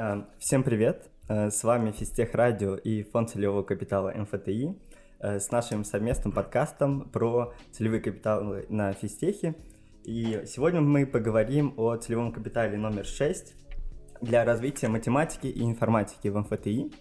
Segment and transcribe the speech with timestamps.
[0.00, 1.10] А, всем привет!
[1.26, 4.76] А, с вами Физтех Радио и Фонд целевого капитала МФТИ
[5.18, 9.56] а, с нашим совместным подкастом про целевые капиталы на физтехе.
[10.04, 13.54] И сегодня мы поговорим о целевом капитале номер 6
[14.20, 16.92] для развития математики и информатики в МФТИ.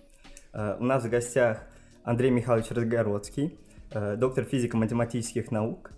[0.54, 1.68] У нас в гостях
[2.04, 3.60] Андрей Михайлович Разгородский,
[3.92, 5.92] доктор физико-математических наук,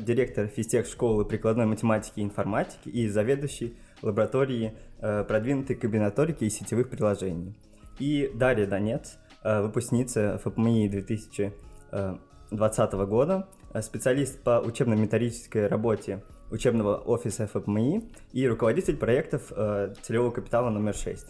[0.00, 6.88] директор физтех школы прикладной математики и информатики и заведующий лаборатории э, продвинутой комбинаторики и сетевых
[6.88, 7.54] приложений.
[7.98, 17.46] И Дарья Донец, э, выпускница ФПМИ 2020 года, э, специалист по учебно-методической работе учебного офиса
[17.46, 19.52] ФПМИ и руководитель проектов
[20.02, 21.26] целевого капитала номер 6.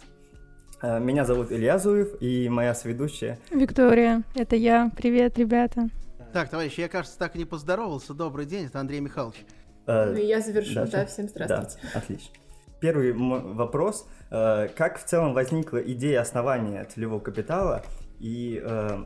[0.83, 3.39] Меня зовут Илья Зуев и моя сведущая...
[3.49, 4.91] Виктория, это я.
[4.95, 5.89] Привет, ребята.
[6.33, 8.13] Так, товарищи, я, кажется, так и не поздоровался.
[8.13, 9.43] Добрый день, это Андрей Михайлович.
[9.87, 11.79] Ну и я завершу, да, да всем здравствуйте.
[11.81, 12.35] Да, отлично.
[12.79, 14.07] Первый вопрос.
[14.29, 17.83] Э, как в целом возникла идея основания целевого капитала
[18.19, 19.03] и э,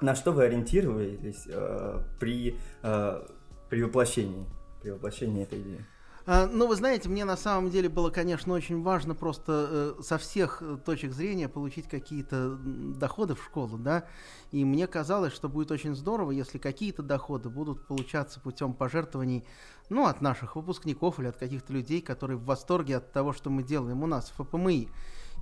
[0.00, 4.46] на что вы ориентировались э, при, при воплощении,
[4.82, 5.84] при воплощении этой идеи?
[6.26, 10.16] А, ну, вы знаете, мне на самом деле было, конечно, очень важно просто э, со
[10.16, 14.06] всех точек зрения получить какие-то доходы в школу, да,
[14.50, 19.44] и мне казалось, что будет очень здорово, если какие-то доходы будут получаться путем пожертвований,
[19.90, 23.62] ну, от наших выпускников или от каких-то людей, которые в восторге от того, что мы
[23.62, 24.88] делаем у нас в ФПМИ.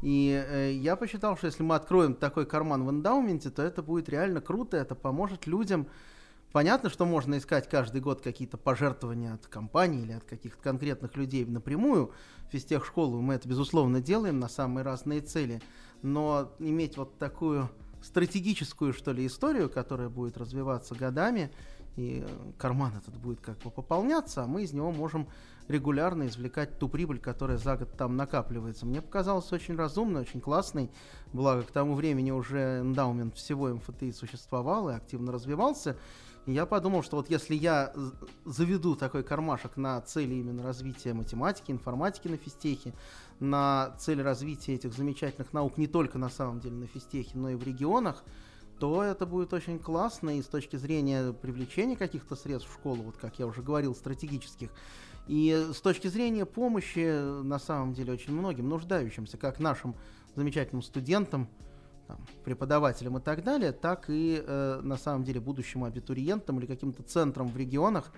[0.02, 4.08] И э, я посчитал, что если мы откроем такой карман в эндаументе, то это будет
[4.08, 5.86] реально круто, это поможет людям
[6.52, 11.46] Понятно, что можно искать каждый год какие-то пожертвования от компании или от каких-то конкретных людей
[11.46, 12.12] напрямую.
[12.48, 15.62] В физтех школу мы это, безусловно, делаем на самые разные цели.
[16.02, 17.70] Но иметь вот такую
[18.02, 21.50] стратегическую, что ли, историю, которая будет развиваться годами,
[21.96, 22.26] и
[22.58, 25.28] карман этот будет как бы пополняться, а мы из него можем
[25.72, 28.86] регулярно извлекать ту прибыль, которая за год там накапливается.
[28.86, 30.90] Мне показалось очень разумно, очень классный.
[31.32, 35.96] Благо, к тому времени уже эндаумент всего МФТИ существовал и активно развивался.
[36.44, 37.92] Я подумал, что вот если я
[38.44, 42.94] заведу такой кармашек на цели именно развития математики, информатики на физтехе,
[43.38, 47.54] на цели развития этих замечательных наук не только на самом деле на физтехе, но и
[47.54, 48.24] в регионах,
[48.80, 53.16] то это будет очень классно и с точки зрения привлечения каких-то средств в школу, вот
[53.16, 54.70] как я уже говорил, стратегических,
[55.26, 59.94] и с точки зрения помощи, на самом деле, очень многим нуждающимся, как нашим
[60.34, 61.48] замечательным студентам,
[62.08, 67.02] там, преподавателям и так далее, так и э, на самом деле будущим абитуриентам или каким-то
[67.02, 68.10] центрам в регионах,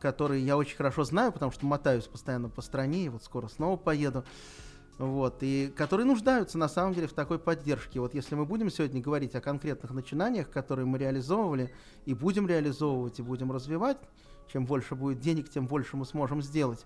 [0.00, 3.76] которые я очень хорошо знаю, потому что мотаюсь постоянно по стране, и вот скоро снова
[3.76, 4.24] поеду.
[4.98, 7.98] Вот, и которые нуждаются на самом деле в такой поддержке.
[7.98, 11.74] Вот если мы будем сегодня говорить о конкретных начинаниях, которые мы реализовывали
[12.06, 13.96] и будем реализовывать, и будем развивать,
[14.52, 16.84] чем больше будет денег, тем больше мы сможем сделать.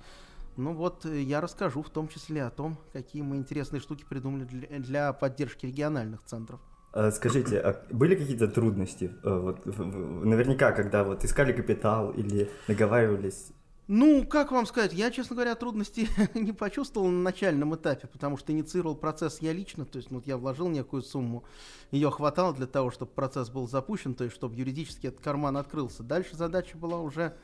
[0.56, 4.44] Ну вот э, я расскажу в том числе о том, какие мы интересные штуки придумали
[4.44, 6.60] для, для поддержки региональных центров.
[6.92, 9.12] А скажите, а были какие-то трудности?
[9.22, 13.52] Э, вот, наверняка, когда вот искали капитал или договаривались
[13.91, 18.52] ну, как вам сказать, я, честно говоря, трудностей не почувствовал на начальном этапе, потому что
[18.52, 21.42] инициировал процесс я лично, то есть ну, вот я вложил некую сумму,
[21.91, 26.02] ее хватало для того, чтобы процесс был запущен, то есть чтобы юридически этот карман открылся.
[26.02, 27.34] Дальше задача была уже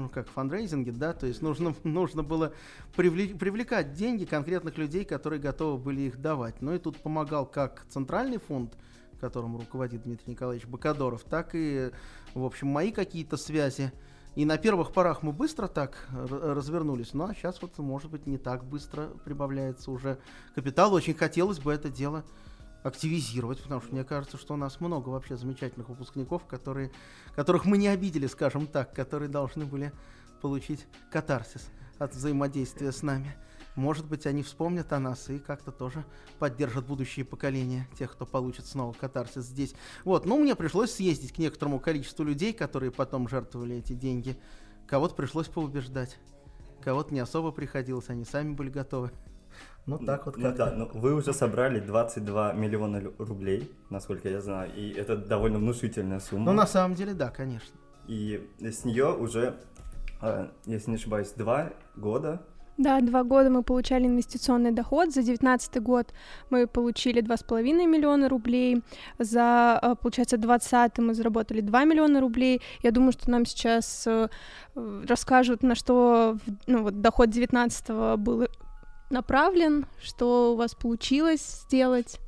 [0.00, 2.52] ну, как фандрейзинге, да, то есть нужно, нужно было
[2.96, 6.60] привлек, привлекать деньги конкретных людей, которые готовы были их давать.
[6.60, 8.74] Ну и тут помогал как центральный фонд,
[9.20, 11.90] которым руководит Дмитрий Николаевич Бакадоров, так и,
[12.34, 13.92] в общем, мои какие-то связи.
[14.34, 18.38] И на первых порах мы быстро так развернулись, ну а сейчас вот, может быть, не
[18.38, 20.18] так быстро прибавляется уже
[20.54, 20.94] капитал.
[20.94, 22.24] Очень хотелось бы это дело
[22.82, 26.90] активизировать, потому что мне кажется, что у нас много вообще замечательных выпускников, которые,
[27.34, 29.92] которых мы не обидели, скажем так, которые должны были
[30.40, 33.34] получить катарсис от взаимодействия с нами.
[33.74, 36.04] Может быть, они вспомнят о нас и как-то тоже
[36.38, 39.74] поддержат будущие поколения тех, кто получит снова катарсис здесь.
[40.04, 44.36] Вот, ну, мне пришлось съездить к некоторому количеству людей, которые потом жертвовали эти деньги.
[44.86, 46.18] Кого-то пришлось поубеждать,
[46.82, 49.10] кого-то не особо приходилось, они сами были готовы.
[49.86, 54.70] Ну так вот ну, да, ну, вы уже собрали 22 миллиона рублей, насколько я знаю,
[54.76, 56.44] и это довольно внушительная сумма.
[56.46, 57.74] Ну на самом деле да, конечно.
[58.06, 59.56] И с нее уже,
[60.20, 62.40] а, если не ошибаюсь, два года
[62.78, 65.08] да, два года мы получали инвестиционный доход.
[65.08, 66.12] За 2019 год
[66.50, 68.82] мы получили 2,5 миллиона рублей.
[69.18, 72.62] За, а, получается, 2020 мы заработали 2 миллиона рублей.
[72.82, 74.28] Я думаю, что нам сейчас э,
[75.06, 78.48] расскажут, на что ну, вот, доход 2019 был
[79.12, 82.18] направлен, что у вас получилось сделать?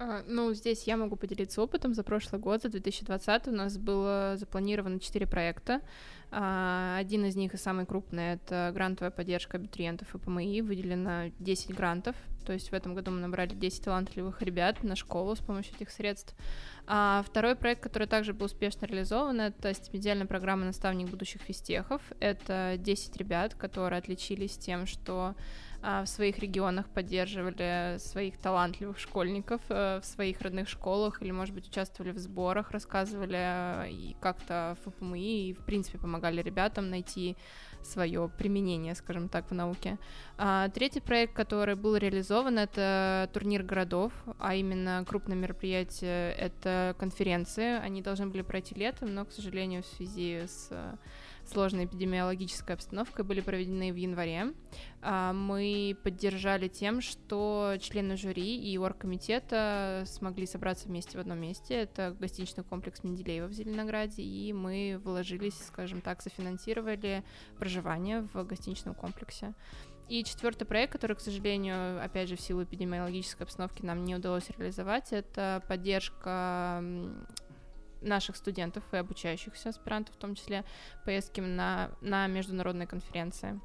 [0.00, 1.92] А, ну, здесь я могу поделиться опытом.
[1.92, 5.80] За прошлый год, за 2020 у нас было запланировано 4 проекта.
[6.30, 10.62] А, один из них и самый крупный— это грантовая поддержка абитуриентов и ПМИ.
[10.62, 12.14] Выделено 10 грантов,
[12.46, 15.90] то есть в этом году мы набрали 10 талантливых ребят на школу с помощью этих
[15.90, 16.34] средств.
[16.86, 22.02] А второй проект, который также был успешно реализован, это стипендиальная программа «Наставник будущих физтехов».
[22.20, 25.34] Это 10 ребят, которые отличились тем, что
[25.82, 31.68] в своих регионах поддерживали своих талантливых школьников э, в своих родных школах или, может быть,
[31.68, 37.36] участвовали в сборах, рассказывали э, и как-то в ФПМИ и, в принципе, помогали ребятам найти
[37.82, 39.98] свое применение, скажем так, в науке.
[40.36, 47.78] А, третий проект, который был реализован, это турнир городов, а именно крупное мероприятие, это конференции.
[47.78, 50.70] Они должны были пройти летом, но, к сожалению, в связи с
[51.48, 54.54] сложной эпидемиологической обстановкой были проведены в январе.
[55.00, 61.74] А, мы поддержали тем, что члены жюри и оргкомитета смогли собраться вместе в одном месте.
[61.74, 67.24] Это гостиничный комплекс Менделеева в Зеленограде, и мы вложились, скажем так, софинансировали
[67.58, 69.54] проживание в гостиничном комплексе.
[70.08, 74.48] И четвертый проект, который, к сожалению, опять же, в силу эпидемиологической обстановки нам не удалось
[74.56, 76.82] реализовать, это поддержка
[78.00, 80.64] наших студентов и обучающихся аспирантов, в том числе
[81.04, 83.60] поездки на, на международные конференции.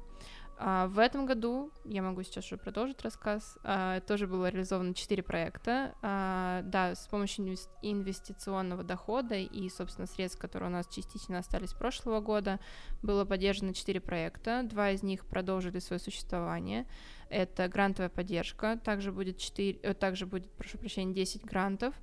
[0.56, 5.22] А, в этом году, я могу сейчас уже продолжить рассказ, а, тоже было реализовано 4
[5.22, 5.94] проекта.
[6.02, 11.74] А, да, с помощью инвестиционного дохода и, собственно, средств, которые у нас частично остались с
[11.74, 12.60] прошлого года,
[13.02, 14.62] было поддержано 4 проекта.
[14.64, 16.86] Два из них продолжили свое существование
[17.34, 21.94] это грантовая поддержка, также будет 4, э, также будет, прошу прощения, 10 грантов,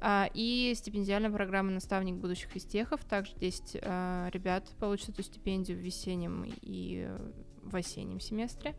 [0.00, 5.80] а, и стипендиальная программа «Наставник будущих физтехов», также 10 а, ребят получат эту стипендию в
[5.80, 7.08] весеннем и
[7.62, 8.74] в осеннем семестре.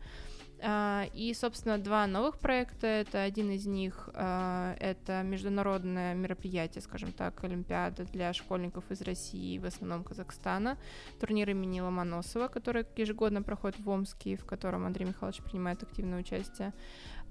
[0.64, 2.86] А, и, собственно, два новых проекта.
[2.86, 9.58] Это один из них а, это международное мероприятие, скажем так, Олимпиада для школьников из России,
[9.58, 10.78] в основном Казахстана.
[11.20, 16.72] Турнир имени Ломоносова, который ежегодно проходит в Омске, в котором Андрей Михайлович принимает активное участие.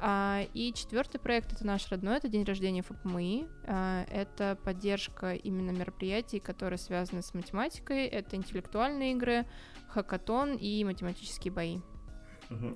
[0.02, 3.48] А, и четвертый проект это наш родной, это день рождения ФПМИ.
[3.68, 8.08] Это поддержка именно мероприятий, которые связаны с математикой.
[8.08, 9.46] Это интеллектуальные игры,
[9.88, 11.78] хакатон и математические бои.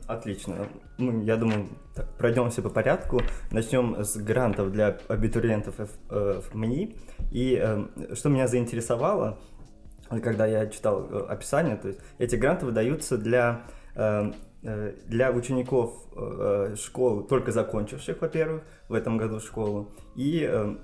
[0.08, 0.68] Отлично.
[0.98, 3.22] Ну, я думаю, так, пройдемся по порядку.
[3.52, 6.42] Начнем с грантов для абитуриентов в, э.
[7.32, 9.38] И э, что меня заинтересовало,
[10.10, 13.64] когда я читал э, описание, то есть эти гранты выдаются для,
[13.96, 14.34] э, э
[15.08, 20.76] для учеников э, школ, только закончивших, во-первых, в этом году школу, и э,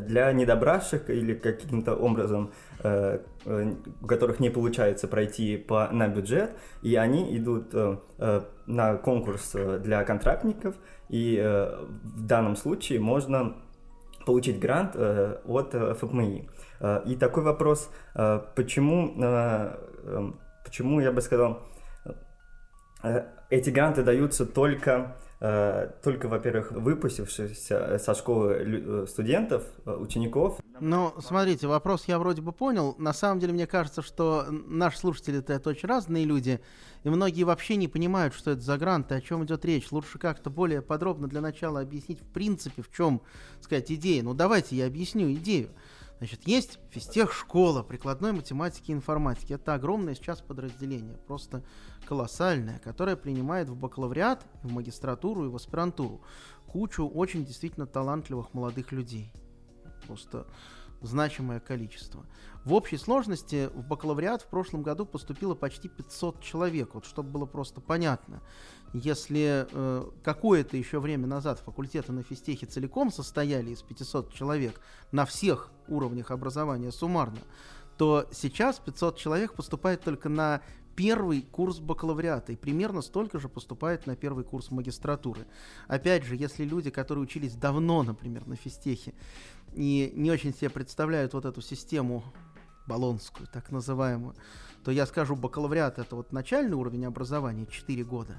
[0.00, 2.50] для недобравших или каким-то образом
[2.86, 3.72] Э, э,
[4.02, 6.50] у которых не получается пройти по, на бюджет,
[6.82, 7.96] и они идут э,
[8.66, 10.74] на конкурс для контрактников,
[11.08, 11.40] и
[12.02, 13.56] в данном случае можно
[14.26, 16.48] получить грант от ФМИ.
[17.06, 17.90] И такой вопрос,
[18.56, 19.14] почему,
[20.64, 21.62] почему я бы сказал,
[23.50, 30.60] эти гранты даются только Э, только, во-первых, выпустившихся со школы э, студентов, э, учеников.
[30.80, 32.94] Ну, смотрите, вопрос я вроде бы понял.
[32.96, 36.58] На самом деле, мне кажется, что наши слушатели это очень разные люди,
[37.04, 39.92] и многие вообще не понимают, что это за гранты, о чем идет речь.
[39.92, 43.20] Лучше как-то более подробно для начала объяснить, в принципе, в чем,
[43.60, 44.22] сказать, идея.
[44.22, 45.68] Ну, давайте я объясню идею.
[46.18, 49.52] Значит, есть физтех школа прикладной математики и информатики.
[49.52, 51.62] Это огромное сейчас подразделение, просто
[52.06, 56.22] колоссальное, которое принимает в бакалавриат, в магистратуру и в аспирантуру
[56.66, 59.30] кучу очень действительно талантливых молодых людей.
[60.06, 60.46] Просто
[61.02, 62.24] значимое количество.
[62.64, 67.46] В общей сложности в бакалавриат в прошлом году поступило почти 500 человек, вот чтобы было
[67.46, 68.42] просто понятно.
[68.92, 74.80] Если э, какое-то еще время назад факультеты на физтехе целиком состояли из 500 человек
[75.12, 77.38] на всех уровнях образования суммарно,
[77.98, 80.60] то сейчас 500 человек поступает только на
[80.96, 85.46] первый курс бакалавриата, и примерно столько же поступает на первый курс магистратуры.
[85.86, 89.12] Опять же, если люди, которые учились давно, например, на физтехе,
[89.76, 92.24] и не очень себе представляют вот эту систему
[92.86, 94.34] баллонскую, так называемую,
[94.84, 98.36] то я скажу, бакалавриат это вот начальный уровень образования, 4 года,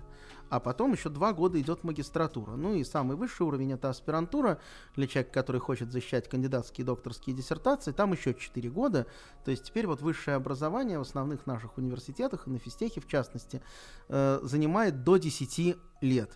[0.50, 2.52] а потом еще два года идет магистратура.
[2.56, 4.60] Ну и самый высший уровень это аспирантура
[4.96, 9.06] для человека, который хочет защищать кандидатские и докторские диссертации, там еще 4 года.
[9.44, 13.62] То есть теперь вот высшее образование в основных наших университетах, и на физтехе в частности,
[14.08, 16.32] э, занимает до 10 лет.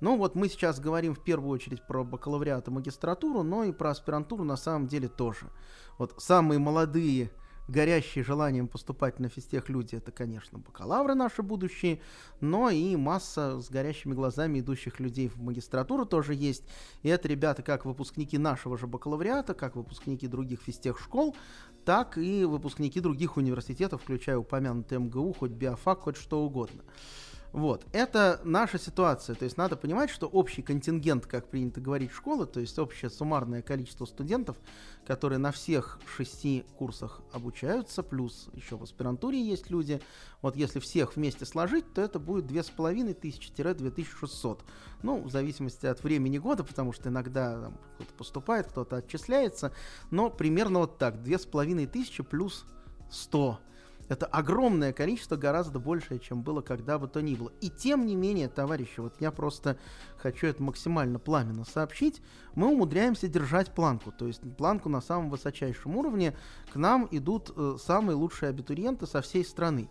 [0.00, 3.90] Ну вот мы сейчас говорим в первую очередь про бакалавриат и магистратуру, но и про
[3.90, 5.50] аспирантуру на самом деле тоже.
[5.98, 7.30] Вот самые молодые
[7.68, 12.00] горящие желанием поступать на физтех люди, это, конечно, бакалавры наши будущие,
[12.40, 16.64] но и масса с горящими глазами идущих людей в магистратуру тоже есть.
[17.02, 21.34] И это ребята как выпускники нашего же бакалавриата, как выпускники других физтех школ,
[21.84, 26.82] так и выпускники других университетов, включая упомянутый МГУ, хоть биофак, хоть что угодно.
[27.56, 29.34] Вот, это наша ситуация.
[29.34, 33.62] То есть надо понимать, что общий контингент, как принято говорить, школы, то есть общее суммарное
[33.62, 34.58] количество студентов,
[35.06, 40.02] которые на всех шести курсах обучаются, плюс еще в аспирантуре есть люди.
[40.42, 44.60] Вот если всех вместе сложить, то это будет 2500-2600.
[45.02, 49.72] Ну, в зависимости от времени года, потому что иногда кто-то поступает, кто-то отчисляется.
[50.10, 52.66] Но примерно вот так, 2500 плюс
[53.10, 53.60] 100
[54.08, 57.52] это огромное количество, гораздо большее, чем было когда бы то ни было.
[57.60, 59.76] И тем не менее, товарищи, вот я просто
[60.16, 62.22] хочу это максимально пламенно сообщить,
[62.54, 64.12] мы умудряемся держать планку.
[64.12, 66.34] То есть планку на самом высочайшем уровне.
[66.72, 69.88] К нам идут э, самые лучшие абитуриенты со всей страны.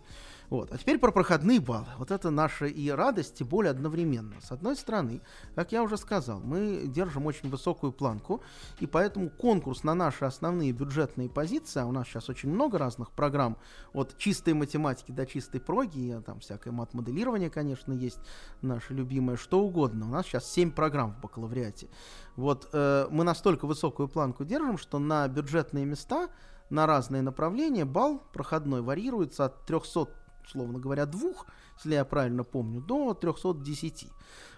[0.50, 0.72] Вот.
[0.72, 1.86] А теперь про проходные баллы.
[1.98, 4.34] Вот это наша и радость, и боль одновременно.
[4.40, 5.20] С одной стороны,
[5.54, 8.42] как я уже сказал, мы держим очень высокую планку,
[8.80, 13.10] и поэтому конкурс на наши основные бюджетные позиции, а у нас сейчас очень много разных
[13.10, 13.56] программ,
[13.92, 18.18] от чистой математики до чистой проги, и там всякое мат-моделирование, конечно, есть
[18.62, 20.06] наше любимое, что угодно.
[20.06, 21.88] У нас сейчас 7 программ в бакалавриате.
[22.36, 26.28] Вот э, мы настолько высокую планку держим, что на бюджетные места
[26.70, 30.08] на разные направления балл проходной варьируется от 300
[30.46, 34.08] условно говоря, двух, если я правильно помню, до 310.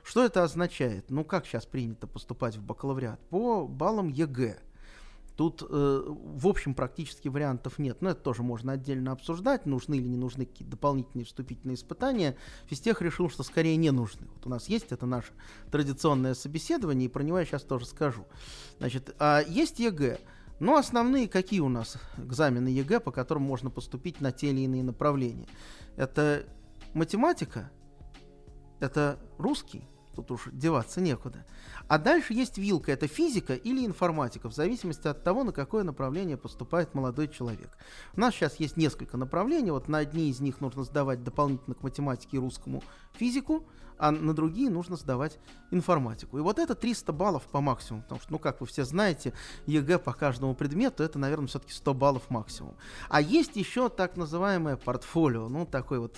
[0.02, 1.10] Что это означает?
[1.10, 3.20] Ну, как сейчас принято поступать в бакалавриат?
[3.28, 4.58] По баллам ЕГЭ.
[5.38, 8.02] Тут, э, в общем, практически вариантов нет.
[8.02, 12.36] Но это тоже можно отдельно обсуждать, нужны или не нужны какие-то дополнительные вступительные испытания.
[12.66, 14.26] Физтех решил, что скорее не нужны.
[14.34, 15.32] Вот у нас есть это наше
[15.70, 18.26] традиционное собеседование, и про него я сейчас тоже скажу.
[18.78, 20.18] Значит, а есть ЕГЭ.
[20.60, 24.82] Но основные какие у нас экзамены ЕГЭ, по которым можно поступить на те или иные
[24.82, 25.46] направления?
[25.96, 26.44] Это
[26.94, 27.70] математика,
[28.80, 29.84] это русский,
[30.18, 31.46] тут уж деваться некуда.
[31.86, 36.36] А дальше есть вилка, это физика или информатика, в зависимости от того, на какое направление
[36.36, 37.70] поступает молодой человек.
[38.14, 41.82] У нас сейчас есть несколько направлений, вот на одни из них нужно сдавать дополнительно к
[41.82, 42.82] математике и русскому
[43.12, 43.64] физику,
[43.96, 45.38] а на другие нужно сдавать
[45.70, 46.38] информатику.
[46.38, 49.32] И вот это 300 баллов по максимуму, потому что, ну, как вы все знаете,
[49.66, 52.74] ЕГЭ по каждому предмету, это, наверное, все-таки 100 баллов максимум.
[53.08, 56.16] А есть еще так называемое портфолио, ну, такой вот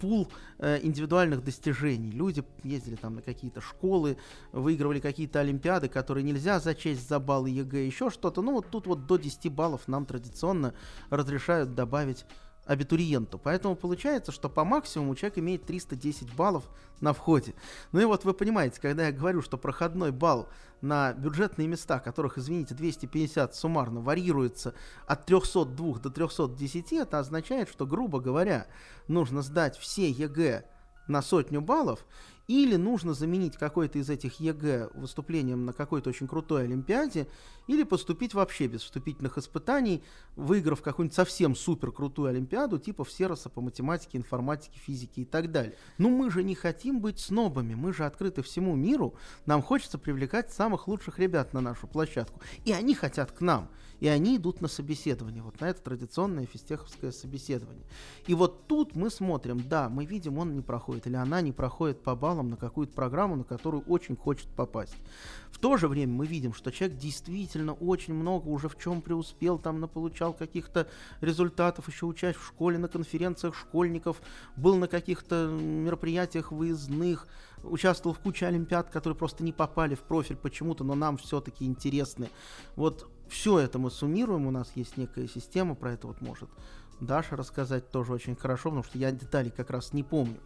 [0.00, 0.28] пул
[0.58, 2.10] э, индивидуальных достижений.
[2.10, 4.16] Люди ездили там на какие-то школы,
[4.52, 8.42] выигрывали какие-то олимпиады, которые нельзя зачесть за баллы ЕГЭ, еще что-то.
[8.42, 10.74] Ну, вот тут вот до 10 баллов нам традиционно
[11.10, 12.24] разрешают добавить
[12.70, 13.36] абитуриенту.
[13.36, 17.54] Поэтому получается, что по максимуму человек имеет 310 баллов на входе.
[17.90, 20.48] Ну и вот вы понимаете, когда я говорю, что проходной балл
[20.80, 24.74] на бюджетные места, которых, извините, 250 суммарно варьируется
[25.08, 28.68] от 302 до 310, это означает, что, грубо говоря,
[29.08, 30.64] нужно сдать все ЕГЭ
[31.08, 32.06] на сотню баллов,
[32.50, 37.28] или нужно заменить какой-то из этих ЕГЭ выступлением на какой-то очень крутой Олимпиаде,
[37.68, 40.02] или поступить вообще без вступительных испытаний,
[40.34, 45.76] выиграв какую-нибудь совсем супер крутую Олимпиаду, типа Всероса по математике, информатике, физике и так далее.
[45.96, 49.14] Но мы же не хотим быть снобами, мы же открыты всему миру,
[49.46, 52.40] нам хочется привлекать самых лучших ребят на нашу площадку.
[52.64, 57.12] И они хотят к нам и они идут на собеседование, вот на это традиционное физтеховское
[57.12, 57.84] собеседование.
[58.26, 62.02] И вот тут мы смотрим, да, мы видим, он не проходит, или она не проходит
[62.02, 64.96] по баллам на какую-то программу, на которую очень хочет попасть.
[65.50, 69.58] В то же время мы видим, что человек действительно очень много уже в чем преуспел,
[69.58, 70.88] там получал каких-то
[71.20, 74.22] результатов, еще учась в школе, на конференциях школьников,
[74.56, 77.26] был на каких-то мероприятиях выездных,
[77.62, 82.30] участвовал в куче олимпиад, которые просто не попали в профиль почему-то, но нам все-таки интересны.
[82.76, 86.50] Вот все это мы суммируем, у нас есть некая система, про это вот может
[87.00, 90.38] Даша рассказать тоже очень хорошо, потому что я деталей как раз не помню.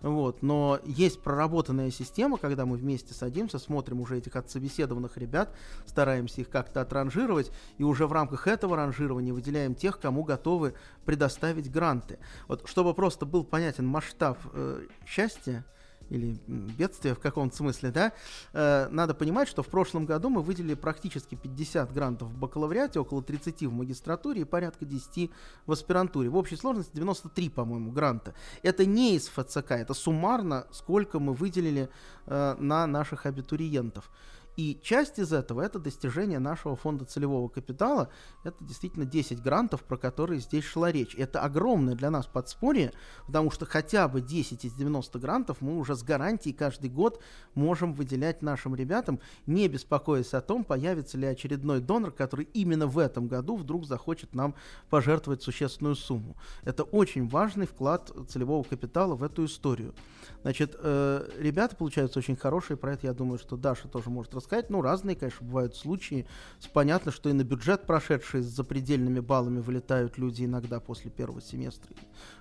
[0.00, 0.42] Вот.
[0.42, 5.54] Но есть проработанная система, когда мы вместе садимся, смотрим уже этих отсобеседованных ребят,
[5.86, 11.70] стараемся их как-то отранжировать, и уже в рамках этого ранжирования выделяем тех, кому готовы предоставить
[11.70, 12.18] гранты.
[12.48, 15.64] Вот чтобы просто был понятен масштаб э, счастья,
[16.10, 18.12] или бедствие в каком-то смысле, да,
[18.52, 23.22] э, надо понимать, что в прошлом году мы выделили практически 50 грантов в бакалавриате, около
[23.22, 25.30] 30 в магистратуре и порядка 10
[25.66, 26.28] в аспирантуре.
[26.28, 28.34] В общей сложности 93, по-моему, гранта.
[28.62, 31.88] Это не из ФЦК, это суммарно, сколько мы выделили
[32.26, 34.10] э, на наших абитуриентов.
[34.56, 38.10] И часть из этого это достижение нашего фонда целевого капитала.
[38.44, 41.14] Это действительно 10 грантов, про которые здесь шла речь.
[41.14, 42.92] Это огромное для нас подспорье,
[43.26, 47.22] потому что хотя бы 10 из 90 грантов мы уже с гарантией каждый год
[47.54, 52.98] можем выделять нашим ребятам, не беспокоясь о том, появится ли очередной донор, который именно в
[52.98, 54.54] этом году вдруг захочет нам
[54.90, 56.36] пожертвовать существенную сумму.
[56.64, 59.94] Это очень важный вклад целевого капитала в эту историю.
[60.42, 64.70] Значит, э, ребята получаются очень хорошие, про это я думаю, что Даша тоже может рассказать.
[64.70, 66.26] Ну, разные, конечно, бывают случаи.
[66.72, 71.94] Понятно, что и на бюджет прошедшие с запредельными баллами вылетают люди иногда после первого семестра,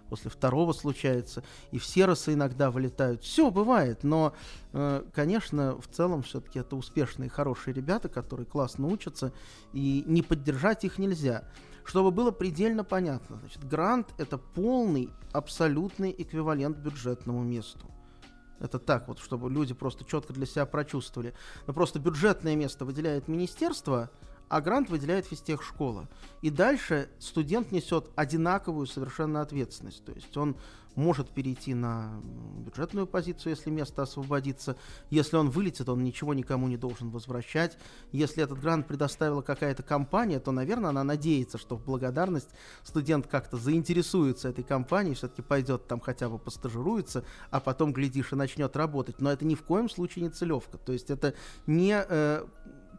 [0.09, 3.23] после второго случается, и в серосы иногда вылетают.
[3.23, 4.33] Все бывает, но,
[4.73, 9.31] э, конечно, в целом все-таки это успешные, хорошие ребята, которые классно учатся,
[9.73, 11.43] и не поддержать их нельзя.
[11.85, 17.87] Чтобы было предельно понятно, значит, грант это полный, абсолютный эквивалент бюджетному месту.
[18.59, 21.33] Это так вот, чтобы люди просто четко для себя прочувствовали.
[21.67, 24.09] Но просто бюджетное место выделяет министерство,
[24.49, 26.09] а грант выделяет физтехшкола.
[26.41, 30.03] И дальше студент несет одинаковую совершенно ответственность.
[30.03, 30.57] То есть он
[30.95, 32.21] может перейти на
[32.57, 34.75] бюджетную позицию, если место освободится.
[35.09, 37.77] Если он вылетит, он ничего никому не должен возвращать.
[38.11, 42.49] Если этот грант предоставила какая-то компания, то, наверное, она надеется, что в благодарность
[42.83, 48.35] студент как-то заинтересуется этой компанией, все-таки пойдет там хотя бы постажируется, а потом, глядишь, и
[48.35, 49.21] начнет работать.
[49.21, 50.77] Но это ни в коем случае не целевка.
[50.77, 51.33] То есть это
[51.65, 52.45] не э,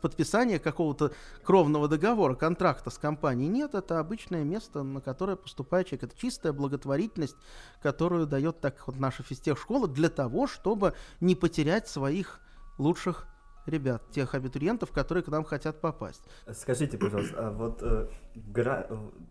[0.00, 1.12] подписания какого-то
[1.44, 3.48] кровного договора, контракта с компанией.
[3.48, 6.10] Нет, это обычное место, на которое поступает человек.
[6.10, 7.36] Это чистая благотворительность,
[7.82, 12.40] которую дает так вот наша физтех-школа для того, чтобы не потерять своих
[12.78, 13.26] лучших
[13.66, 16.22] ребят, тех абитуриентов, которые к нам хотят попасть.
[16.52, 18.86] Скажите, пожалуйста, а вот э, гра...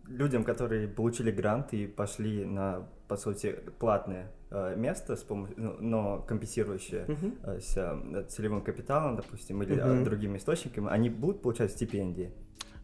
[0.06, 5.76] людям, которые получили грант и пошли на, по сути, платное э, место, с помощью, ну,
[5.80, 7.56] но компенсирующее uh-huh.
[7.56, 10.04] э, с э, целевым капиталом, допустим, или uh-huh.
[10.04, 12.32] другими источниками, они будут получать стипендии?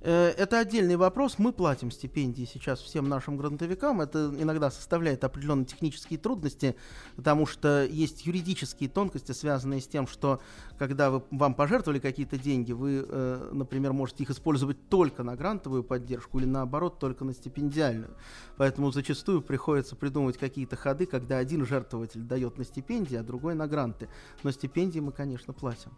[0.03, 1.39] Э, это отдельный вопрос.
[1.39, 4.01] Мы платим стипендии сейчас всем нашим грантовикам.
[4.01, 6.77] Это иногда составляет определенные технические трудности,
[7.17, 10.41] потому что есть юридические тонкости, связанные с тем, что
[10.79, 15.83] когда вы, вам пожертвовали какие-то деньги, вы, э, например, можете их использовать только на грантовую
[15.83, 18.15] поддержку или наоборот только на стипендиальную.
[18.57, 23.67] Поэтому зачастую приходится придумывать какие-то ходы, когда один жертвователь дает на стипендии, а другой на
[23.67, 24.09] гранты.
[24.43, 25.93] Но стипендии мы, конечно, платим.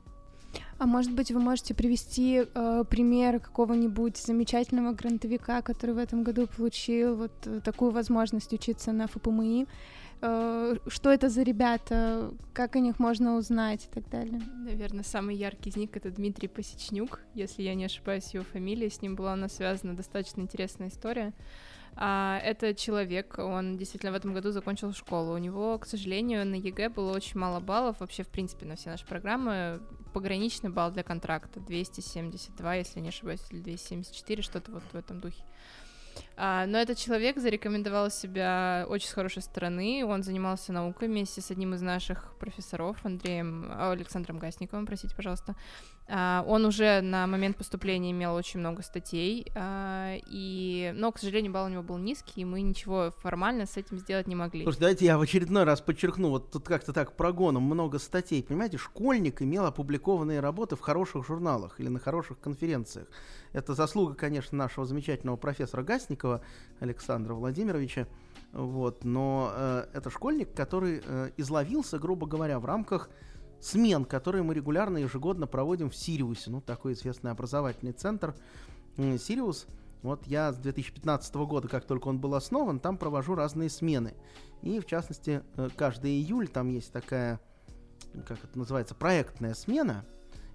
[0.78, 6.46] А может быть, вы можете привести э, пример какого-нибудь замечательного грантовика, который в этом году
[6.46, 9.66] получил вот э, такую возможность учиться на ФПМИ?
[10.20, 12.32] Э, что это за ребята?
[12.52, 14.40] Как о них можно узнать и так далее?
[14.54, 18.88] Наверное, самый яркий из них это Дмитрий Посечнюк, если я не ошибаюсь, его фамилия.
[18.88, 21.32] С ним была у нас связана достаточно интересная история.
[21.96, 25.34] А, это человек, он действительно в этом году закончил школу.
[25.34, 28.00] У него, к сожалению, на ЕГЭ было очень мало баллов.
[28.00, 29.80] Вообще, в принципе, на все наши программы
[30.12, 35.42] пограничный балл для контракта 272, если не ошибаюсь, или 274, что-то вот в этом духе.
[36.36, 40.04] А, но этот человек зарекомендовал себя очень с хорошей стороны.
[40.06, 45.56] Он занимался наукой вместе с одним из наших профессоров, Андреем Александром Гасниковым, простите, пожалуйста.
[46.10, 50.92] А, он уже на момент поступления имел очень много статей, а, и...
[50.94, 54.26] но, к сожалению, балл у него был низкий, и мы ничего формально с этим сделать
[54.26, 54.62] не могли.
[54.62, 58.78] Слушай, давайте я в очередной раз подчеркну, вот тут как-то так прогоном много статей, понимаете,
[58.78, 63.08] школьник имел опубликованные работы в хороших журналах или на хороших конференциях.
[63.58, 66.42] Это заслуга, конечно, нашего замечательного профессора Гасникова
[66.78, 68.06] Александра Владимировича,
[68.52, 73.10] вот, но э, это школьник, который э, изловился, грубо говоря, в рамках
[73.60, 78.36] смен, которые мы регулярно ежегодно проводим в Сириусе, ну, такой известный образовательный центр
[78.96, 79.66] Сириус.
[80.02, 84.14] Вот я с 2015 года, как только он был основан, там провожу разные смены.
[84.62, 87.40] И, в частности, э, каждый июль там есть такая,
[88.24, 90.04] как это называется, проектная смена,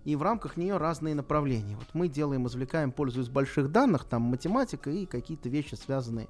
[0.05, 1.75] и в рамках нее разные направления.
[1.75, 6.27] Вот мы делаем, извлекаем пользу из больших данных, там математика и какие-то вещи, связанные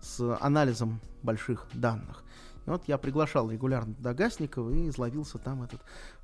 [0.00, 2.22] с анализом больших данных.
[2.66, 5.80] И вот я приглашал регулярно до Гасникова и изловился там этот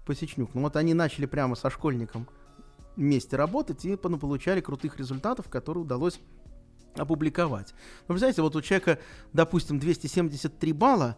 [0.07, 0.55] Посечнюк.
[0.55, 2.29] Ну вот они начали прямо со школьником
[2.97, 6.21] вместе работать и получали крутых результатов, которые удалось
[6.97, 7.75] опубликовать.
[8.03, 8.99] Ну, представляете, вот у человека,
[9.33, 11.17] допустим, 273 балла,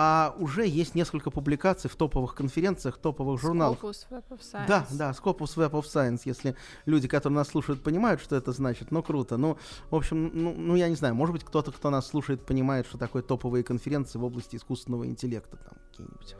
[0.00, 3.80] а уже есть несколько публикаций в топовых конференциях, топовых журналах.
[3.80, 4.66] Scopus Web of Science.
[4.68, 6.54] Да, да, Scopus Web of Science, если
[6.86, 9.36] люди, которые нас слушают, понимают, что это значит, ну круто.
[9.36, 9.58] Ну,
[9.90, 12.96] в общем, ну, ну я не знаю, может быть, кто-то, кто нас слушает, понимает, что
[12.96, 16.36] такое топовые конференции в области искусственного интеллекта, там какие-нибудь.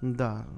[0.00, 0.48] Да,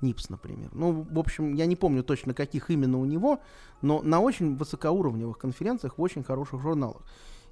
[0.00, 0.70] НИПС, например.
[0.72, 3.40] Ну, в общем, я не помню точно, каких именно у него,
[3.82, 7.02] но на очень высокоуровневых конференциях в очень хороших журналах.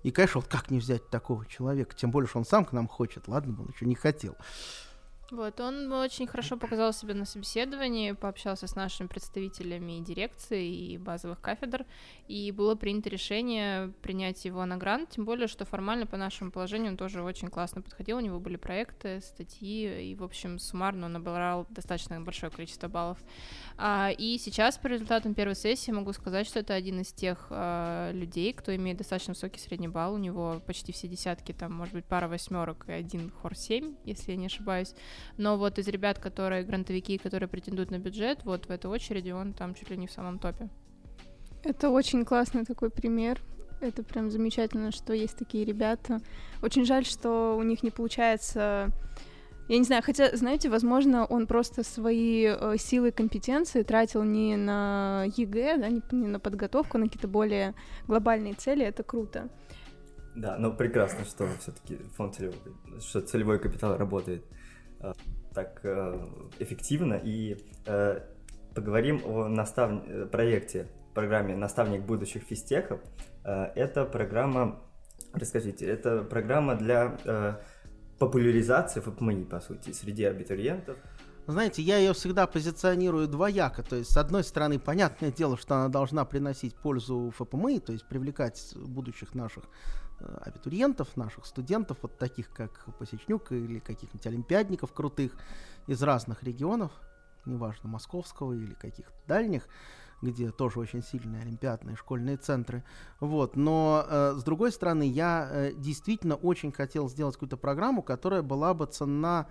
[0.02, 2.88] И, конечно, вот как не взять такого человека, тем более, что он сам к нам
[2.88, 4.36] хочет, ладно он еще не хотел.
[5.32, 11.40] Вот, он очень хорошо показал себя на собеседовании, пообщался с нашими представителями дирекции и базовых
[11.40, 11.84] кафедр,
[12.28, 16.92] и было принято решение принять его на грант, тем более, что формально по нашему положению
[16.92, 21.14] он тоже очень классно подходил, у него были проекты, статьи, и, в общем, суммарно он
[21.14, 23.18] набрал достаточно большое количество баллов.
[23.76, 28.12] А, и сейчас по результатам первой сессии могу сказать, что это один из тех а,
[28.12, 32.04] людей, кто имеет достаточно высокий средний балл, у него почти все десятки, там, может быть,
[32.04, 34.94] пара восьмерок и один хор 7, если я не ошибаюсь.
[35.36, 39.52] Но вот из ребят, которые грантовики, которые претендуют на бюджет, вот в этой очереди он
[39.52, 40.68] там чуть ли не в самом топе.
[41.62, 43.40] Это очень классный такой пример.
[43.80, 46.20] Это прям замечательно, что есть такие ребята.
[46.62, 48.92] Очень жаль, что у них не получается
[49.68, 54.56] я не знаю, хотя, знаете, возможно, он просто свои э, силы и компетенции тратил не
[54.56, 57.74] на ЕГЭ, да, не, не на подготовку, а на какие-то более
[58.06, 58.84] глобальные цели.
[58.84, 59.48] Это круто.
[60.36, 62.56] Да, но прекрасно, что все-таки фонд целевой,
[63.00, 64.65] что целевой капитал работает Э,
[65.54, 66.26] так э,
[66.58, 67.56] эффективно и
[67.86, 68.20] э,
[68.74, 69.90] поговорим о настав...
[70.30, 73.00] проекте, программе «Наставник будущих физтехов».
[73.42, 74.82] Это программа,
[75.32, 77.16] расскажите, это программа для
[78.18, 80.98] популяризации ФПМИ, по сути, среди абитуриентов.
[81.46, 83.82] Знаете, я ее всегда позиционирую двояко.
[83.84, 88.06] То есть, с одной стороны, понятное дело, что она должна приносить пользу ФПМИ, то есть
[88.08, 95.32] привлекать будущих наших Э, абитуриентов, наших студентов, вот таких как Посечнюк или каких-нибудь олимпиадников крутых
[95.86, 96.92] из разных регионов,
[97.44, 99.68] неважно, московского или каких-то дальних,
[100.22, 102.84] где тоже очень сильные олимпиадные школьные центры.
[103.20, 103.56] Вот.
[103.56, 108.74] Но, э, с другой стороны, я э, действительно очень хотел сделать какую-то программу, которая была
[108.74, 109.46] бы ценна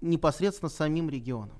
[0.00, 1.58] непосредственно самим регионам.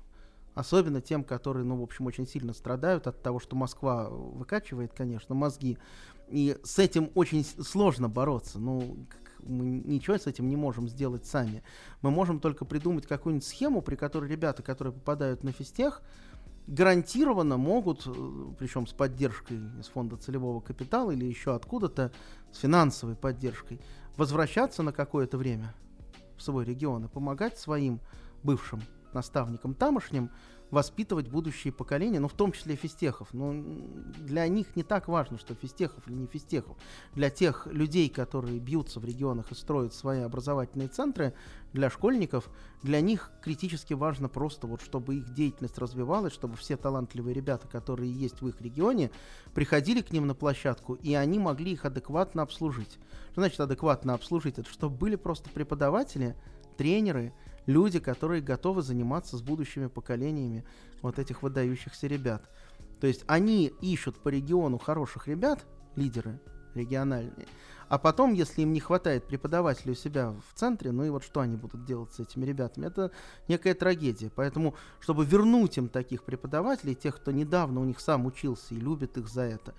[0.55, 5.35] Особенно тем, которые, ну, в общем, очень сильно страдают от того, что Москва выкачивает, конечно,
[5.35, 5.77] мозги
[6.29, 8.59] и с этим очень сложно бороться.
[8.59, 9.07] Ну,
[9.43, 11.63] мы ничего с этим не можем сделать сами.
[12.01, 16.01] Мы можем только придумать какую-нибудь схему, при которой ребята, которые попадают на физтех,
[16.67, 18.11] гарантированно могут, э,
[18.59, 22.11] причем с поддержкой из фонда целевого капитала или еще откуда-то,
[22.51, 23.81] с финансовой поддержкой,
[24.17, 25.73] возвращаться на какое-то время
[26.37, 27.99] в свой регион и помогать своим
[28.43, 28.81] бывшим
[29.13, 30.29] наставникам тамошним
[30.71, 33.33] воспитывать будущие поколения, ну, в том числе физтехов.
[33.33, 33.53] Но
[34.19, 36.77] для них не так важно, что физтехов или не физтехов.
[37.15, 41.33] Для тех людей, которые бьются в регионах и строят свои образовательные центры,
[41.73, 42.49] для школьников,
[42.81, 48.11] для них критически важно просто вот, чтобы их деятельность развивалась, чтобы все талантливые ребята, которые
[48.11, 49.11] есть в их регионе,
[49.53, 52.97] приходили к ним на площадку, и они могли их адекватно обслужить.
[53.31, 54.57] Что значит адекватно обслужить?
[54.57, 56.35] Это чтобы были просто преподаватели,
[56.77, 57.33] тренеры,
[57.69, 60.65] люди, которые готовы заниматься с будущими поколениями
[61.01, 62.49] вот этих выдающихся ребят.
[62.99, 66.39] То есть они ищут по региону хороших ребят, лидеры
[66.75, 67.47] региональные,
[67.87, 71.39] а потом, если им не хватает преподавателей у себя в центре, ну и вот что
[71.41, 73.11] они будут делать с этими ребятами, это
[73.47, 74.31] некая трагедия.
[74.35, 79.17] Поэтому, чтобы вернуть им таких преподавателей, тех, кто недавно у них сам учился и любит
[79.17, 79.73] их за это,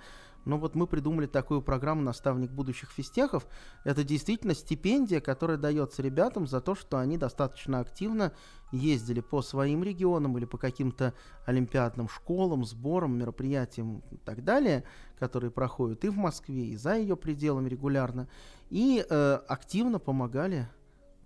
[0.45, 3.47] но вот мы придумали такую программу «Наставник будущих физтехов».
[3.85, 8.33] Это действительно стипендия, которая дается ребятам за то, что они достаточно активно
[8.73, 14.85] ездили по своим регионам или по каким-то олимпиадным школам, сборам, мероприятиям и так далее,
[15.19, 18.29] которые проходят и в Москве, и за ее пределами регулярно,
[18.71, 20.69] и э, активно помогали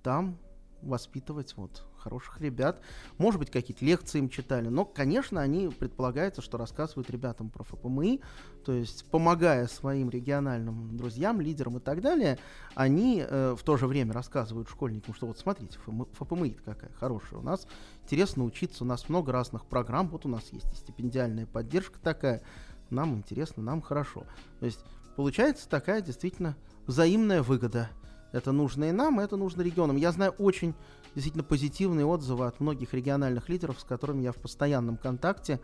[0.03, 0.39] там
[0.85, 2.81] воспитывать вот хороших ребят.
[3.19, 4.69] Может быть, какие-то лекции им читали.
[4.69, 8.21] Но, конечно, они предполагается, что рассказывают ребятам про ФПМИ,
[8.65, 12.39] то есть помогая своим региональным друзьям, лидерам и так далее,
[12.75, 17.41] они э, в то же время рассказывают школьникам, что вот смотрите, ФПМИ какая хорошая.
[17.41, 17.67] У нас
[18.03, 22.43] интересно учиться, у нас много разных программ, вот у нас есть и стипендиальная поддержка такая,
[22.91, 24.25] нам интересно, нам хорошо.
[24.61, 24.85] То есть
[25.17, 27.91] получается такая действительно взаимная выгода.
[28.35, 29.95] Это нужно и нам, это нужно регионам.
[29.97, 30.75] Я знаю очень
[31.15, 35.61] действительно позитивные отзывы от многих региональных лидеров, с которыми я в постоянном контакте.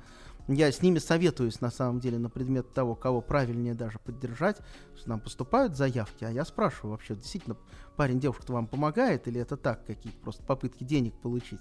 [0.46, 4.58] Я с ними советуюсь на самом деле на предмет того, кого правильнее даже поддержать.
[5.04, 7.56] Нам поступают заявки, а я спрашиваю вообще, действительно,
[7.96, 11.60] парень, девушка вам помогает или это так, какие-то просто попытки денег получить.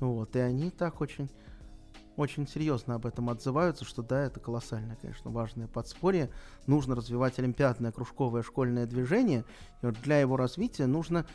[0.00, 1.30] Вот, и они так очень
[2.18, 6.30] очень серьезно об этом отзываются, что да, это колоссальное, конечно, важное подспорье.
[6.66, 9.44] Нужно развивать олимпиадное кружковое школьное движение,
[9.82, 11.26] и вот для его развития нужно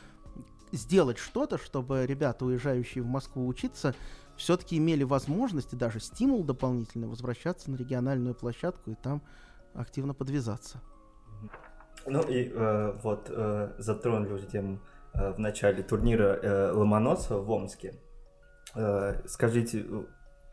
[0.73, 3.95] сделать что-то, чтобы ребята, уезжающие в Москву учиться,
[4.35, 9.21] все-таки имели возможность и даже стимул дополнительный возвращаться на региональную площадку и там
[9.73, 10.81] активно подвязаться.
[12.05, 14.79] Ну и э, вот э, затронули тему
[15.13, 17.95] э, в начале турнира э, Ломоносова в Омске.
[18.75, 19.85] Э, скажите,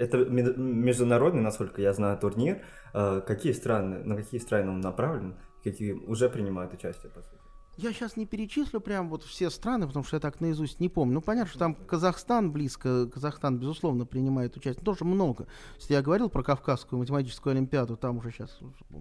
[0.01, 2.63] это международный, насколько я знаю, турнир.
[2.95, 5.37] Э, какие страны, на какие страны он направлен?
[5.63, 7.41] Какие уже принимают участие, по сути?
[7.77, 11.15] Я сейчас не перечислю прям вот все страны, потому что я так наизусть не помню.
[11.15, 14.85] Ну, понятно, что там Казахстан близко, Казахстан, безусловно, принимает участие.
[14.85, 15.47] Тоже много.
[15.77, 18.59] Если я говорил про Кавказскую математическую олимпиаду, там уже сейчас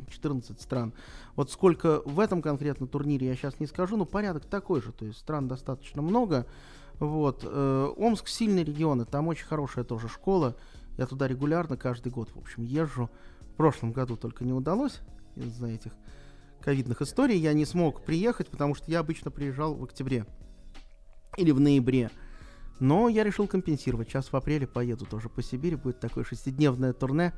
[0.09, 0.93] 14 стран.
[1.35, 4.91] Вот сколько в этом конкретно турнире я сейчас не скажу, но порядок такой же.
[4.91, 6.45] То есть стран достаточно много.
[6.99, 7.43] Вот.
[7.43, 10.55] Э, Омск сильный регион, там очень хорошая тоже школа.
[10.99, 13.09] Я туда регулярно каждый год, в общем, езжу.
[13.53, 14.99] В прошлом году только не удалось
[15.37, 15.93] из-за этих
[16.59, 20.25] ковидных историй я не смог приехать, потому что я обычно приезжал в октябре
[21.37, 22.11] или в ноябре.
[22.81, 24.09] Но я решил компенсировать.
[24.09, 25.77] Сейчас в апреле поеду тоже по Сибири.
[25.77, 27.31] Будет такое шестидневное турне,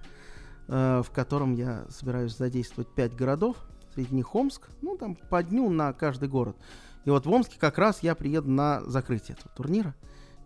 [0.67, 3.57] э, в котором я собираюсь задействовать пять городов.
[3.93, 4.69] Среди них Омск.
[4.81, 6.57] Ну, там по дню на каждый город.
[7.05, 9.93] И вот в Омске как раз я приеду на закрытие этого турнира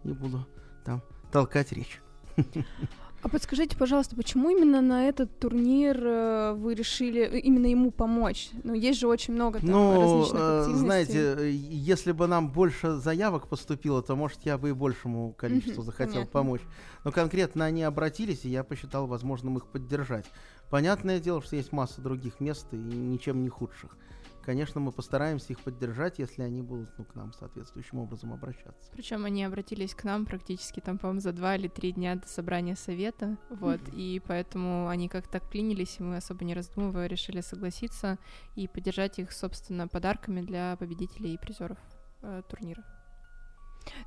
[0.04, 0.46] и буду
[0.84, 1.02] там
[1.32, 2.02] толкать речь.
[3.26, 8.52] А подскажите, пожалуйста, почему именно на этот турнир э, вы решили э, именно ему помочь?
[8.62, 10.86] Ну, есть же очень много там ну, различных э, активностей.
[10.86, 16.14] знаете, если бы нам больше заявок поступило, то, может, я бы и большему количеству захотел
[16.14, 16.32] понятно.
[16.32, 16.62] помочь.
[17.04, 20.28] Но конкретно они обратились, и я посчитал возможным их поддержать.
[20.70, 23.98] Понятное дело, что есть масса других мест и ничем не худших.
[24.46, 28.92] Конечно, мы постараемся их поддержать, если они будут ну, к нам соответствующим образом обращаться.
[28.92, 32.76] Причем они обратились к нам практически там, по-моему, за два или три дня до собрания
[32.76, 38.20] совета, вот, и поэтому они как-то клинились, и мы особо не раздумывая решили согласиться
[38.56, 41.80] и поддержать их, собственно, подарками для победителей и призеров
[42.22, 42.84] э, турнира.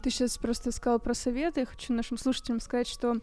[0.02, 1.66] Ты сейчас просто сказала про советы.
[1.66, 3.16] Хочу нашим слушателям сказать, что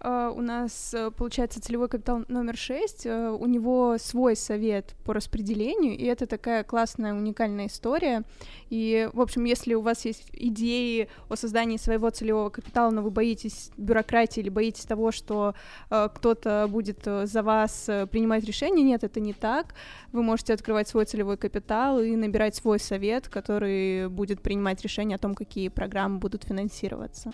[0.00, 3.06] э, у нас э, получается целевой капитал номер 6.
[3.06, 8.24] Э, у него свой совет по распределению, и это такая классная, уникальная история.
[8.70, 13.10] И, в общем, если у вас есть идеи о создании своего целевого капитала, но вы
[13.10, 15.54] боитесь бюрократии или боитесь того, что
[15.90, 19.74] э, кто-то будет э, за вас э, принимать решения, нет, это не так.
[20.12, 25.18] Вы можете открывать свой целевой капитал и набирать свой совет, который будет принимать решения о
[25.18, 27.32] том, какие программы будут финансироваться.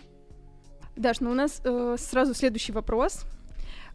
[0.96, 3.24] Даш, ну у нас э, сразу следующий вопрос.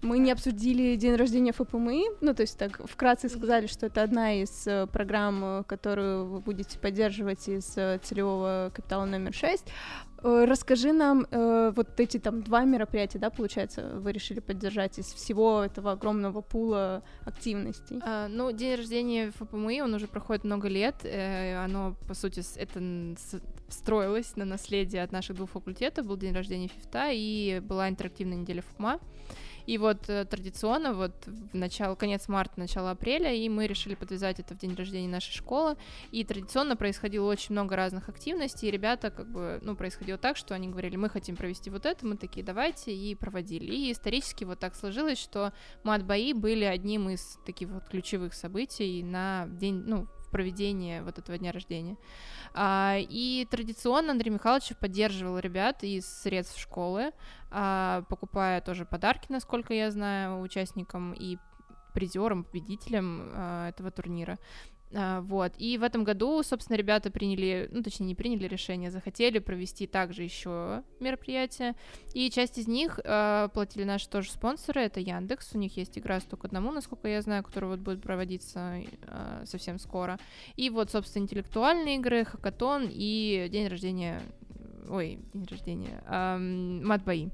[0.04, 4.34] Мы не обсудили день рождения ФПМИ, ну, то есть так вкратце сказали, что это одна
[4.34, 9.66] из э, программ, э, которую вы будете поддерживать из э, целевого капитала номер 6.
[10.24, 15.08] Э, Расскажи нам э, вот эти там два мероприятия, да, получается, вы решили поддержать из
[15.08, 18.00] всего этого огромного пула активностей.
[18.04, 20.96] А, ну, день рождения ФПМИ, он уже проходит много лет.
[21.04, 22.82] э, оно, по сути, это
[23.68, 26.08] строилось на наследие от наших двух факультетов.
[26.08, 29.00] Был день рождения ФИФТа и была интерактивная неделя ФПМА.
[29.66, 34.40] И вот э, традиционно, вот в начало, конец марта, начало апреля, и мы решили подвязать
[34.40, 35.76] это в день рождения нашей школы.
[36.12, 40.54] И традиционно происходило очень много разных активностей, и ребята, как бы, ну, происходило так, что
[40.56, 43.66] они говорили, мы хотим провести вот это, мы такие, давайте, и проводили.
[43.66, 49.48] И исторически вот так сложилось, что мат-бои были одним из таких вот ключевых событий на
[49.48, 51.96] день, ну, проведении вот этого дня рождения.
[52.54, 57.12] А, и традиционно Андрей Михайлович поддерживал ребят из средств школы,
[57.52, 61.38] а, покупая тоже подарки, насколько я знаю, участникам и
[61.94, 64.40] призерам, победителям а, этого турнира.
[64.96, 65.54] А, Вот.
[65.58, 70.24] И в этом году, собственно, ребята приняли, ну, точнее, не приняли решение, захотели провести также
[70.24, 71.76] еще мероприятия.
[72.14, 75.52] И часть из них э, платили наши тоже спонсоры, это Яндекс.
[75.54, 79.80] У них есть игра «Сто одному», насколько я знаю, которая вот будет проводиться э, совсем
[79.80, 80.20] скоро.
[80.56, 84.22] И вот, собственно, интеллектуальные игры, хакатон и день рождения
[84.90, 87.30] ой, день рождения, эм, мат-бои.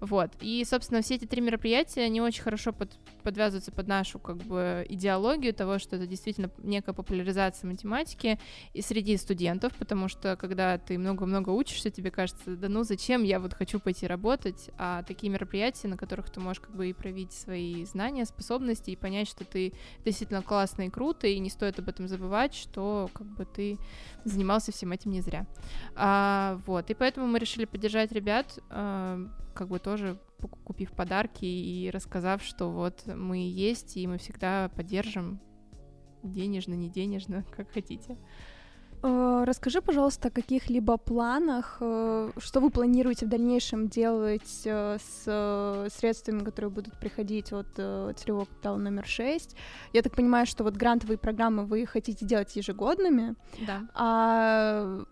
[0.00, 0.30] Вот.
[0.40, 4.86] И, собственно, все эти три мероприятия, они очень хорошо под- подвязываются под нашу, как бы,
[4.88, 8.38] идеологию того, что это действительно некая популяризация математики
[8.72, 13.40] и среди студентов, потому что, когда ты много-много учишься, тебе кажется, да ну зачем я
[13.40, 17.32] вот хочу пойти работать, а такие мероприятия, на которых ты можешь как бы и проявить
[17.32, 19.72] свои знания, способности и понять, что ты
[20.04, 23.78] действительно классно и круто, и не стоит об этом забывать, что как бы ты
[24.24, 25.46] занимался всем этим не зря.
[25.94, 29.18] А, вот, и поэтому мы решили поддержать ребят, а,
[29.54, 30.18] как бы тоже
[30.64, 35.40] купив подарки и рассказав, что вот мы есть, и мы всегда поддержим
[36.22, 38.16] денежно, не денежно, как хотите.
[39.02, 45.22] Э, Расскажи, пожалуйста, о каких-либо планах, э, что вы планируете в дальнейшем делать э, с
[45.26, 49.56] э, средствами, которые будут приходить от э, целевого капитала номер 6.
[49.92, 53.34] Я так понимаю, что вот грантовые программы вы хотите делать ежегодными,
[53.66, 53.82] Да.
[53.94, 55.04] а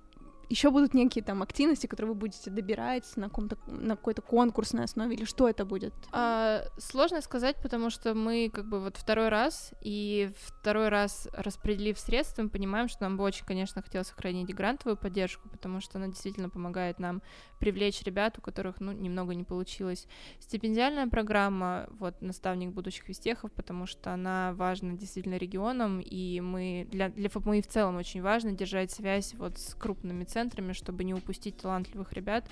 [0.52, 5.16] еще будут некие там активности, которые вы будете добирать на, каком-то, на какой-то конкурсной основе,
[5.16, 5.94] или что это будет?
[6.12, 11.98] А, сложно сказать, потому что мы как бы вот второй раз, и второй раз распределив
[11.98, 16.08] средства, мы понимаем, что нам бы очень, конечно, хотелось сохранить грантовую поддержку, потому что она
[16.08, 17.22] действительно помогает нам
[17.58, 20.06] привлечь ребят, у которых, ну, немного не получилось.
[20.38, 27.08] Стипендиальная программа, вот, наставник будущих вестехов, потому что она важна действительно регионам, и мы, для,
[27.08, 30.41] для ФПМИ в целом очень важно держать связь вот с крупными центрами,
[30.72, 32.48] чтобы не упустить талантливых ребят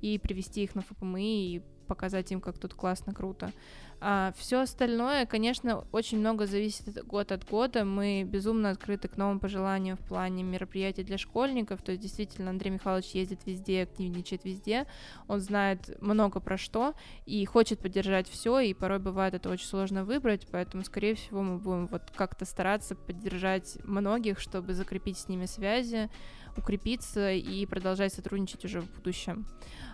[0.00, 3.52] и привести их на ФПМИ и показать им, как тут классно, круто.
[4.02, 7.84] А все остальное, конечно, очень много зависит год от года.
[7.84, 11.82] Мы безумно открыты к новым пожеланиям в плане мероприятий для школьников.
[11.82, 14.86] То есть, действительно, Андрей Михайлович ездит везде, активничает везде.
[15.28, 16.94] Он знает много про что
[17.26, 18.60] и хочет поддержать все.
[18.60, 20.46] И порой бывает это очень сложно выбрать.
[20.50, 26.08] Поэтому, скорее всего, мы будем вот как-то стараться поддержать многих, чтобы закрепить с ними связи,
[26.58, 29.46] укрепиться и продолжать сотрудничать уже в будущем.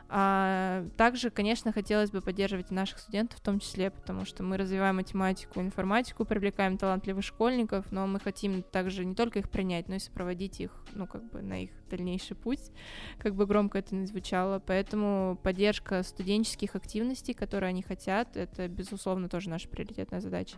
[0.09, 4.97] А также, конечно, хотелось бы поддерживать наших студентов в том числе, потому что мы развиваем
[4.97, 9.99] математику, информатику, привлекаем талантливых школьников, но мы хотим также не только их принять, но и
[9.99, 12.71] сопроводить их, ну, как бы на их дальнейший путь,
[13.19, 14.61] как бы громко это не звучало.
[14.65, 20.57] Поэтому поддержка студенческих активностей, которые они хотят, это, безусловно, тоже наша приоритетная задача.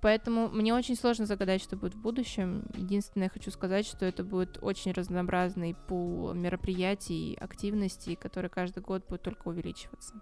[0.00, 2.64] Поэтому мне очень сложно загадать, что будет в будущем.
[2.74, 9.04] Единственное, я хочу сказать, что это будет очень разнообразный пул мероприятий, активностей, которые каждый год
[9.08, 10.14] будут только увеличиваться.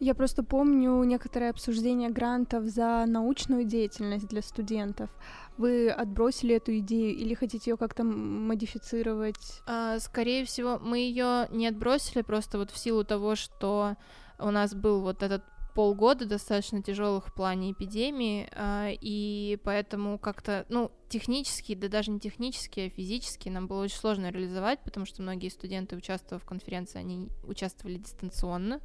[0.00, 5.10] Я просто помню некоторые обсуждения грантов за научную деятельность для студентов.
[5.56, 9.60] Вы отбросили эту идею или хотите ее как-то модифицировать?
[9.66, 13.96] А, скорее всего, мы ее не отбросили просто вот в силу того, что
[14.38, 15.42] у нас был вот этот
[15.74, 22.20] полгода достаточно тяжелых в плане эпидемии, а, и поэтому как-то, ну, технически, да даже не
[22.20, 26.98] технически, а физически нам было очень сложно реализовать, потому что многие студенты, участвуя в конференции,
[26.98, 28.80] они участвовали дистанционно.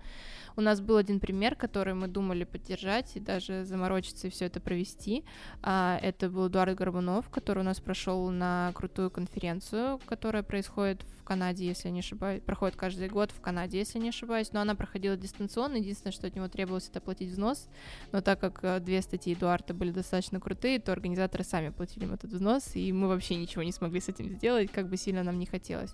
[0.56, 4.60] У нас был один пример, который мы думали поддержать и даже заморочиться и все это
[4.60, 5.26] провести.
[5.62, 11.26] А, это был Эдуард Горбунов, который у нас прошел на крутую конференцию, которая происходит в
[11.26, 15.16] Канаде, если не ошибаюсь, проходит каждый год в Канаде, если не ошибаюсь, но она проходила
[15.16, 17.70] дистанционно, единственное, что от него требовалось, это платить взнос,
[18.12, 22.32] но так как э, две статьи Эдуарда были достаточно крутые, то организаторы сами платили этот
[22.32, 25.46] взнос, и мы вообще ничего не смогли с этим сделать, как бы сильно нам не
[25.46, 25.94] хотелось.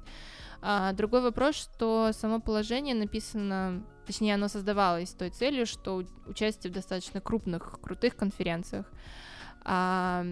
[0.62, 6.72] А, другой вопрос, что само положение написано, точнее, оно создавалось с той целью, что участие
[6.72, 8.86] в достаточно крупных, крутых конференциях
[9.64, 10.26] а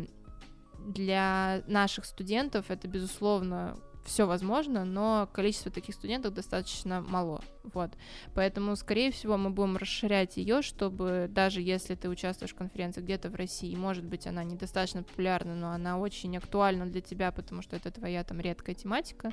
[0.88, 7.42] для наших студентов это, безусловно, все возможно, но количество таких студентов достаточно мало.
[7.74, 7.92] Вот.
[8.34, 13.30] Поэтому, скорее всего, мы будем расширять ее, чтобы даже если ты участвуешь в конференции где-то
[13.30, 17.76] в России, может быть, она недостаточно популярна, но она очень актуальна для тебя, потому что
[17.76, 19.32] это твоя там редкая тематика,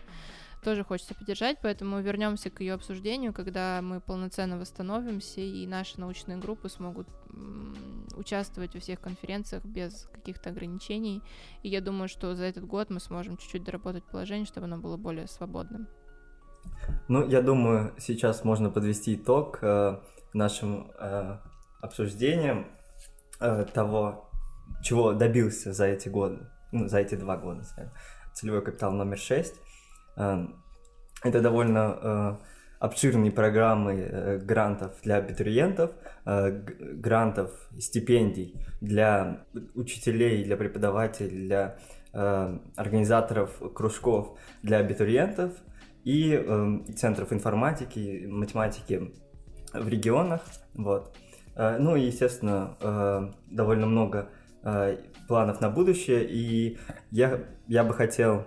[0.65, 6.39] тоже хочется поддержать, поэтому вернемся к ее обсуждению, когда мы полноценно восстановимся, и наши научные
[6.39, 7.07] группы смогут
[8.17, 11.23] участвовать во всех конференциях без каких-то ограничений.
[11.63, 14.97] И я думаю, что за этот год мы сможем чуть-чуть доработать положение, чтобы оно было
[14.97, 15.87] более свободным.
[17.09, 19.99] Ну, я думаю, сейчас можно подвести итог э,
[20.33, 21.39] нашим э,
[21.83, 22.67] обсуждениям
[23.41, 24.31] э, того,
[24.83, 27.93] чего добился за эти годы, ну, за эти два года, скажем.
[28.33, 29.61] Целевой капитал номер шесть.
[30.17, 30.47] Э,
[31.23, 32.37] это довольно э,
[32.81, 35.93] обширные программы э, грантов для абитуриентов,
[36.25, 41.77] грантов, стипендий для учителей, для преподавателей, для
[42.77, 45.53] организаторов кружков для абитуриентов
[46.05, 49.13] и центров информатики, математики
[49.73, 50.43] в регионах.
[50.75, 51.15] Вот.
[51.57, 54.29] Ну и, естественно, довольно много
[55.27, 56.79] планов на будущее, и
[57.11, 58.47] я, я бы хотел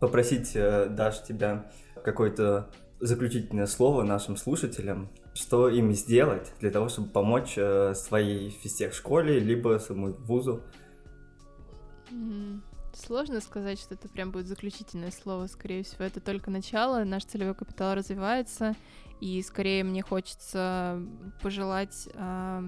[0.00, 1.70] попросить, э, Даш, тебя
[2.04, 9.38] какое-то заключительное слово нашим слушателям, что им сделать для того, чтобы помочь э, своей физтех-школе,
[9.38, 10.62] либо своему вузу?
[12.94, 17.54] Сложно сказать, что это прям будет заключительное слово, скорее всего, это только начало, наш целевой
[17.54, 18.74] капитал развивается,
[19.20, 21.02] и скорее мне хочется
[21.42, 22.64] пожелать а,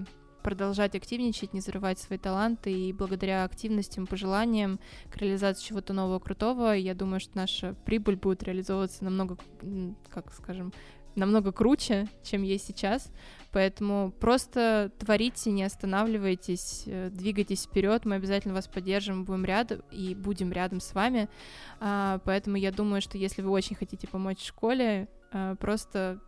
[0.49, 4.79] продолжать активничать, не зарывать свои таланты, и благодаря активностям, пожеланиям
[5.11, 9.37] к реализации чего-то нового, крутого, я думаю, что наша прибыль будет реализовываться намного,
[10.09, 10.73] как скажем,
[11.13, 13.11] намного круче, чем есть сейчас.
[13.51, 18.05] Поэтому просто творите, не останавливайтесь, э, двигайтесь вперед.
[18.05, 21.29] Мы обязательно вас поддержим, будем рядом и будем рядом с вами.
[21.79, 26.19] А, поэтому я думаю, что если вы очень хотите помочь школе, а, просто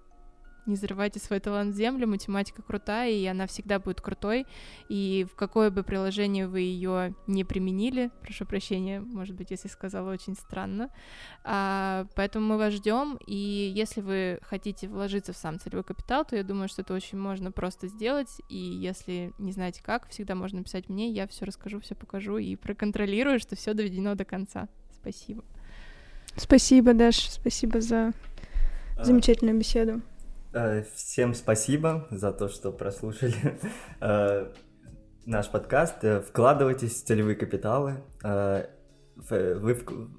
[0.65, 4.45] не зарывайте свой талант в землю, математика крутая, и она всегда будет крутой,
[4.89, 10.11] и в какое бы приложение вы ее не применили, прошу прощения, может быть, если сказала
[10.11, 10.89] очень странно,
[11.43, 16.35] а, поэтому мы вас ждем, и если вы хотите вложиться в сам целевой капитал, то
[16.35, 20.59] я думаю, что это очень можно просто сделать, и если не знаете как, всегда можно
[20.59, 24.67] написать мне, я все расскажу, все покажу и проконтролирую, что все доведено до конца.
[24.93, 25.43] Спасибо.
[26.35, 28.13] Спасибо, Даш, спасибо за
[28.97, 30.01] а, замечательную беседу.
[30.53, 33.57] Э, всем спасибо за то, что прослушали
[34.01, 34.51] э,
[35.25, 36.03] наш подкаст.
[36.03, 38.03] Э, вкладывайтесь в целевые капиталы,
[39.15, 39.75] вы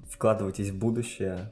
[0.09, 1.51] вкладываетесь в будущее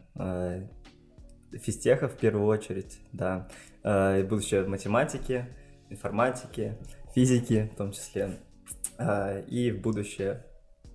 [1.51, 3.49] физтеха в первую очередь, да,
[3.83, 5.47] будущее математики,
[5.89, 6.77] информатики,
[7.13, 8.39] физики в том числе,
[9.47, 10.45] и в будущее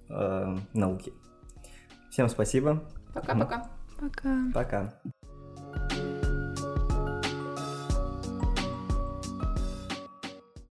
[0.09, 1.13] науки.
[2.11, 2.89] Всем спасибо.
[3.13, 3.71] Пока-пока.
[4.01, 4.51] Пока.
[4.55, 5.01] Пока.